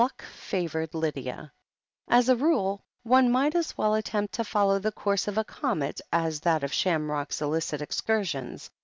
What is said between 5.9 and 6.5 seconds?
as